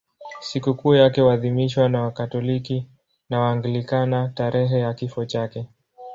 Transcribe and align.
Sikukuu 0.39 0.95
yake 0.95 1.21
huadhimishwa 1.21 1.89
na 1.89 2.01
Wakatoliki 2.01 2.87
na 3.29 3.39
Waanglikana 3.39 4.27
tarehe 4.35 4.79
ya 4.79 4.93
kifo 4.93 5.25
chake. 5.25 5.67